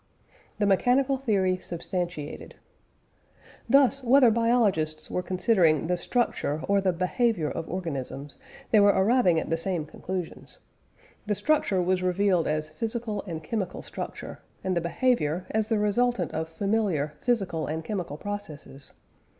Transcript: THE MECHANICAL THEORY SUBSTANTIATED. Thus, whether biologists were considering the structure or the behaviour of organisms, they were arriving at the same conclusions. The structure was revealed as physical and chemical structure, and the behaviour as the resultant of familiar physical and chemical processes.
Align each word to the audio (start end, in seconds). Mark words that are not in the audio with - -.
THE 0.57 0.65
MECHANICAL 0.65 1.17
THEORY 1.19 1.59
SUBSTANTIATED. 1.59 2.55
Thus, 3.69 4.03
whether 4.03 4.31
biologists 4.31 5.11
were 5.11 5.21
considering 5.21 5.85
the 5.85 5.95
structure 5.95 6.63
or 6.67 6.81
the 6.81 6.91
behaviour 6.91 7.51
of 7.51 7.69
organisms, 7.69 8.37
they 8.71 8.79
were 8.79 8.89
arriving 8.95 9.39
at 9.39 9.51
the 9.51 9.57
same 9.57 9.85
conclusions. 9.85 10.57
The 11.27 11.35
structure 11.35 11.83
was 11.83 12.01
revealed 12.01 12.47
as 12.47 12.69
physical 12.69 13.21
and 13.27 13.43
chemical 13.43 13.83
structure, 13.83 14.39
and 14.63 14.75
the 14.75 14.81
behaviour 14.81 15.45
as 15.51 15.69
the 15.69 15.77
resultant 15.77 16.31
of 16.33 16.49
familiar 16.49 17.13
physical 17.21 17.67
and 17.67 17.85
chemical 17.85 18.17
processes. 18.17 18.93